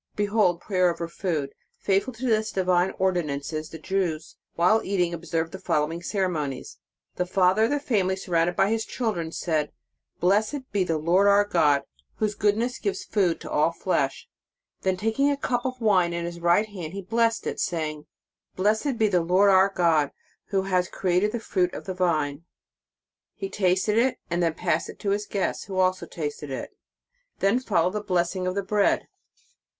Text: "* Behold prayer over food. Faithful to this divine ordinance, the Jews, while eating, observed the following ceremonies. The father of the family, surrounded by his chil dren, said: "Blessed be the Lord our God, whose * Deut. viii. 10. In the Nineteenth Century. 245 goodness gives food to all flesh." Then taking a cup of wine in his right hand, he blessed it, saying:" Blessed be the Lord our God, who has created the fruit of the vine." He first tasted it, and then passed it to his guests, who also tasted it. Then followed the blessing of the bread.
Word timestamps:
"* 0.11 0.15
Behold 0.15 0.59
prayer 0.61 0.89
over 0.89 1.07
food. 1.07 1.53
Faithful 1.77 2.11
to 2.13 2.25
this 2.25 2.51
divine 2.51 2.89
ordinance, 2.97 3.49
the 3.51 3.77
Jews, 3.77 4.35
while 4.55 4.81
eating, 4.83 5.13
observed 5.13 5.51
the 5.51 5.59
following 5.59 6.01
ceremonies. 6.01 6.79
The 7.17 7.27
father 7.27 7.65
of 7.65 7.69
the 7.69 7.79
family, 7.79 8.15
surrounded 8.15 8.55
by 8.55 8.71
his 8.71 8.83
chil 8.83 9.11
dren, 9.13 9.31
said: 9.31 9.71
"Blessed 10.19 10.71
be 10.71 10.83
the 10.83 10.97
Lord 10.97 11.27
our 11.27 11.45
God, 11.45 11.83
whose 12.15 12.33
* 12.35 12.35
Deut. 12.35 12.53
viii. 12.55 12.61
10. 12.61 12.61
In 12.63 12.65
the 12.65 12.65
Nineteenth 12.65 12.97
Century. 12.97 13.09
245 13.13 13.13
goodness 13.13 13.13
gives 13.13 13.13
food 13.13 13.41
to 13.41 13.51
all 13.51 13.71
flesh." 13.71 14.29
Then 14.81 14.97
taking 14.97 15.29
a 15.29 15.37
cup 15.37 15.65
of 15.67 15.79
wine 15.81 16.13
in 16.13 16.25
his 16.25 16.39
right 16.39 16.65
hand, 16.67 16.93
he 16.93 17.01
blessed 17.03 17.45
it, 17.45 17.59
saying:" 17.59 18.07
Blessed 18.55 18.97
be 18.97 19.07
the 19.07 19.21
Lord 19.21 19.51
our 19.51 19.69
God, 19.69 20.09
who 20.45 20.63
has 20.63 20.89
created 20.89 21.31
the 21.31 21.39
fruit 21.39 21.71
of 21.75 21.85
the 21.85 21.93
vine." 21.93 22.43
He 23.35 23.45
first 23.49 23.57
tasted 23.59 23.99
it, 23.99 24.17
and 24.31 24.41
then 24.41 24.55
passed 24.55 24.89
it 24.89 24.97
to 24.97 25.11
his 25.11 25.27
guests, 25.27 25.65
who 25.65 25.77
also 25.77 26.07
tasted 26.07 26.49
it. 26.49 26.71
Then 27.37 27.59
followed 27.59 27.93
the 27.93 28.01
blessing 28.01 28.47
of 28.47 28.55
the 28.55 28.63
bread. 28.63 29.07